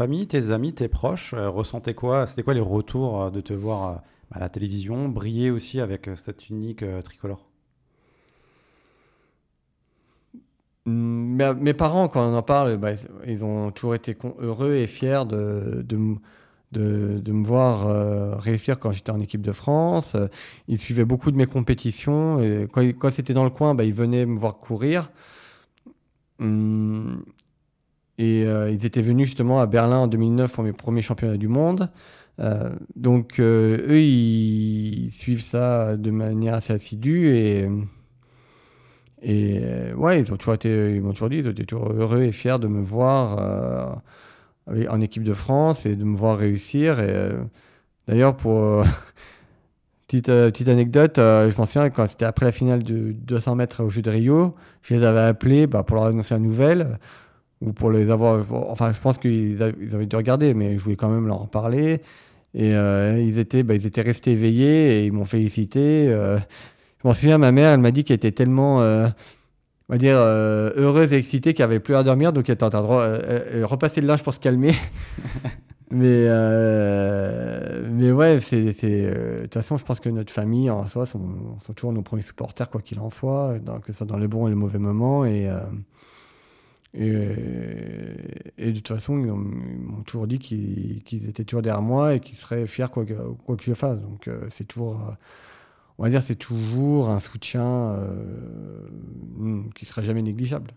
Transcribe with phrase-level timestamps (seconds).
[0.00, 4.38] famille, tes amis, tes proches ressentaient quoi C'était quoi les retours de te voir à
[4.38, 7.50] la télévision briller aussi avec cette unique tricolore?
[10.86, 12.92] Mm, mes parents, quand on en parle, bah,
[13.26, 19.10] ils ont toujours été heureux et fiers de, de, me voir euh, réussir quand j'étais
[19.10, 20.16] en équipe de France.
[20.66, 22.40] Ils suivaient beaucoup de mes compétitions.
[22.40, 25.10] Et quand, c'était dans le coin, bah, ils venaient me voir courir.
[26.38, 27.22] Hum,
[28.20, 31.48] et euh, ils étaient venus justement à Berlin en 2009 pour mes premiers championnats du
[31.48, 31.90] monde.
[32.38, 37.68] Euh, donc eux, ils suivent ça de manière assez assidue et
[39.22, 39.60] et
[39.96, 42.58] ouais, ils ont toujours été, ils m'ont toujours dit, ils étaient toujours heureux et fiers
[42.58, 44.00] de me voir
[44.88, 47.00] en équipe de France et de me voir réussir.
[47.00, 47.42] Et euh,
[48.08, 48.84] d'ailleurs, pour euh,
[50.06, 53.84] petite, euh, petite anecdote, je m'en souviens quand c'était après la finale de 200 mètres
[53.84, 56.98] au Jeu de Rio, je les avais appelés bah, pour leur annoncer la nouvelle
[57.60, 58.44] ou pour les avoir.
[58.70, 62.00] Enfin, je pense qu'ils avaient dû regarder, mais je voulais quand même leur en parler.
[62.54, 66.06] Et ils, étaient, bah, ils étaient restés éveillés et ils m'ont félicité.
[66.06, 66.38] je
[67.04, 68.80] m'en souviens, ma mère, elle m'a dit qu'elle était tellement
[69.90, 72.62] on va dire, euh, heureuse et excitée qui avait plus à dormir, donc elle était
[72.62, 74.72] en train de euh, repasser le linge pour se calmer.
[75.90, 81.06] mais, euh, mais ouais, c'est, de toute façon, je pense que notre famille en soi
[81.06, 84.28] sont, sont toujours nos premiers supporters, quoi qu'il en soit, que ce soit dans le
[84.28, 85.24] bon et le mauvais moment.
[85.24, 85.50] Et,
[86.92, 87.28] et,
[88.58, 92.36] et, de toute façon, ils, m'ont toujours dit qu'ils, étaient toujours derrière moi et qu'ils
[92.36, 94.00] seraient fiers quoi que, je fasse.
[94.00, 95.16] Donc c'est toujours
[96.00, 98.88] on va dire, c'est toujours un soutien euh,
[99.36, 100.70] hmm, qui serait jamais négligeable.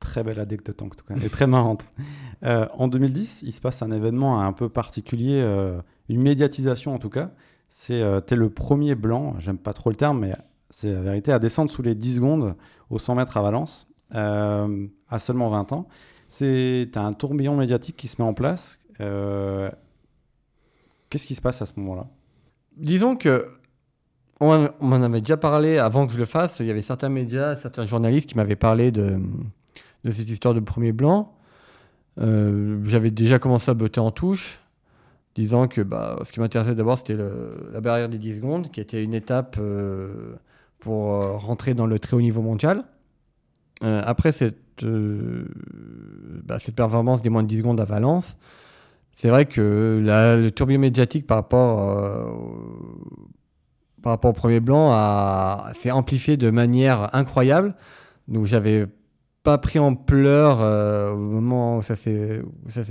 [0.00, 1.86] Très belle anecdote en tout cas, et très marrante.
[2.44, 6.98] Euh, en 2010, il se passe un événement un peu particulier, euh, une médiatisation en
[6.98, 7.30] tout cas.
[7.70, 10.34] C'est es le premier blanc, j'aime pas trop le terme, mais
[10.68, 12.54] c'est la vérité, à descendre sous les 10 secondes
[12.90, 15.88] au 100 mètres à Valence, à seulement 20 ans.
[16.28, 18.78] C'est un tourbillon médiatique qui se met en place.
[18.98, 19.76] Qu'est-ce
[21.26, 22.06] qui se passe à ce moment-là?
[22.76, 23.48] Disons que
[24.40, 26.60] on, m'en avait déjà parlé avant que je le fasse.
[26.60, 29.18] Il y avait certains médias, certains journalistes qui m'avaient parlé de,
[30.04, 31.32] cette histoire de premier blanc.
[32.20, 34.58] Euh, j'avais déjà commencé à botter en touche,
[35.34, 37.16] disant que bah, ce qui m'intéressait d'abord, c'était
[37.72, 40.34] la barrière des 10 secondes, qui était une étape euh,
[40.78, 42.84] pour euh, rentrer dans le très haut niveau mondial.
[43.82, 48.36] Après cette, bah, cette performance des moins de 10 secondes à Valence,
[49.14, 52.34] c'est vrai que le tourbillon médiatique par rapport
[54.02, 54.92] par rapport au premier blanc
[55.80, 57.74] s'est amplifié de manière incroyable.
[58.28, 58.86] Donc j'avais
[59.42, 62.42] pas pris en pleurs euh, au moment où ça s'est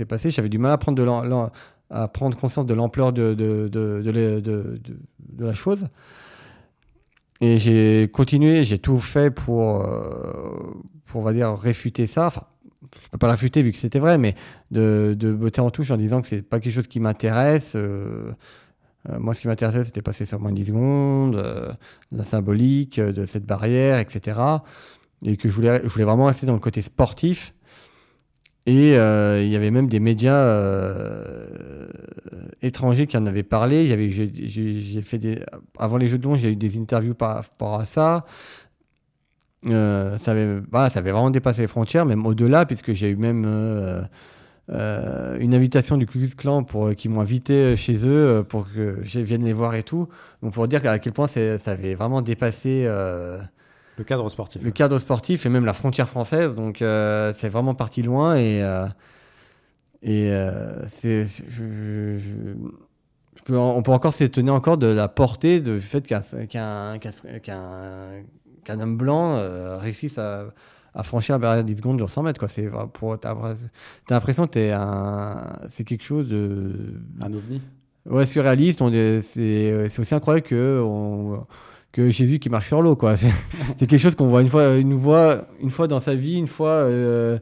[0.08, 0.30] passé.
[0.30, 1.50] J'avais du mal à prendre de
[1.90, 5.86] à prendre conscience de l'ampleur de, de, de, de, la chose.
[7.40, 12.28] Et j'ai continué, j'ai tout fait pour, euh, pour, on va dire, réfuter ça.
[12.28, 12.46] Enfin,
[13.02, 14.34] je peux pas réfuter vu que c'était vrai, mais
[14.70, 17.72] de, de botter en touche en disant que c'est pas quelque chose qui m'intéresse.
[17.76, 18.32] Euh,
[19.10, 21.72] euh, moi, ce qui m'intéressait, c'était passer sur moins de 10 secondes, euh,
[22.12, 24.40] la symbolique de cette barrière, etc.
[25.24, 27.54] Et que je voulais, je voulais vraiment rester dans le côté sportif.
[28.66, 30.60] Et il y avait même des médias
[32.62, 33.86] étrangers qui en avaient parlé.
[33.86, 35.38] J'ai, fait des,
[35.78, 38.24] avant les Jeux de Londres, j'ai eu des interviews par rapport à ça.
[39.64, 39.70] ça,
[40.26, 43.44] avait, ça avait vraiment dépassé les frontières, même au-delà, puisque j'ai eu même
[44.70, 48.44] euh, une invitation du Ku Klux Klan pour euh, qui m'ont invité euh, chez eux
[48.48, 50.08] pour que je vienne les voir et tout.
[50.42, 52.88] Donc pour dire à quel point ça avait vraiment dépassé
[53.96, 54.62] le cadre sportif.
[54.62, 56.54] Le cadre sportif et même la frontière française.
[56.54, 58.60] Donc c'est vraiment parti loin et
[60.02, 60.30] et
[60.94, 62.18] c'est je,
[63.44, 66.98] peux, on peut encore s'étonner encore de la portée du fait qu'un qu'un
[68.64, 69.40] qu'un homme blanc
[69.80, 70.46] réussisse à
[70.96, 72.40] à franchir la barrière de 10 secondes sur 100 mètres.
[72.40, 72.48] Quoi.
[72.48, 73.34] C'est, pour, t'as,
[74.08, 76.94] l'impression que un, c'est quelque chose de.
[77.22, 77.60] Un ovni
[78.06, 78.80] Ouais, surréaliste.
[78.82, 79.20] On, c'est,
[79.90, 81.44] c'est aussi incroyable que, on,
[81.96, 82.94] que Jésus qui marche sur l'eau.
[82.94, 83.16] Quoi.
[83.16, 83.30] C'est,
[83.78, 86.68] quelque chose qu'on voit une fois, une, voit une fois dans sa vie, une fois.
[86.68, 87.38] Euh,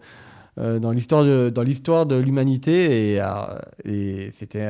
[0.57, 3.27] euh, dans l'histoire de dans l'histoire de l'humanité et, euh,
[3.85, 4.65] et c'était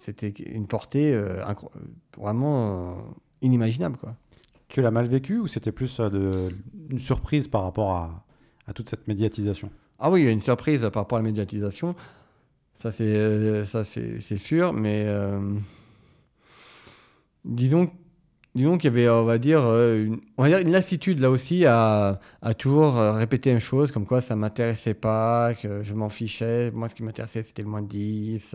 [0.00, 1.16] c'était une portée
[2.18, 2.96] vraiment
[3.40, 4.16] inimaginable quoi.
[4.66, 6.48] Tu l'as mal vécu ou c'était plus de,
[6.90, 8.26] une surprise par rapport à,
[8.66, 9.70] à, toute cette médiatisation?
[10.00, 11.94] Ah oui, il y a une surprise par rapport à la médiatisation.
[12.74, 15.06] Ça, c'est, sûr, mais
[17.44, 17.90] disons,
[18.54, 21.66] disons qu'il y avait, on va dire, une, on va dire une lassitude là aussi
[21.66, 26.08] à, à toujours répéter la même chose, comme quoi ça m'intéressait pas, que je m'en
[26.08, 26.70] fichais.
[26.70, 28.54] Moi, ce qui m'intéressait, c'était le moins de 10.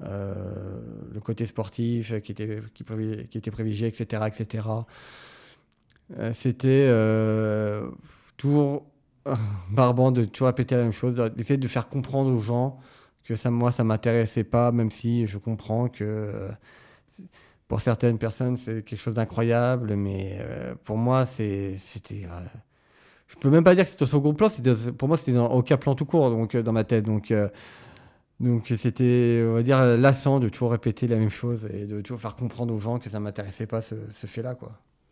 [0.00, 4.24] le côté sportif qui était, qui, était privilégié, etc.
[4.26, 4.64] etc.
[6.18, 7.90] Euh, c'était euh,
[8.36, 8.86] toujours
[9.70, 12.78] barbant de toujours répéter la même chose, d'essayer de faire comprendre aux gens
[13.24, 16.48] que ça, moi, ça m'intéressait pas, même si je comprends que euh,
[17.72, 22.26] pour certaines personnes, c'est quelque chose d'incroyable, mais euh, pour moi, c'était.
[22.26, 22.40] Euh,
[23.28, 24.48] je peux même pas dire que c'était au second plan,
[24.98, 27.06] pour moi, c'était au aucun plan tout court, donc dans ma tête.
[27.06, 27.32] Donc.
[28.40, 32.20] Donc c'était, on va dire, lassant de toujours répéter la même chose et de toujours
[32.20, 34.78] faire comprendre aux gens que ça m'intéressait pas ce, ce fait-là, quoi.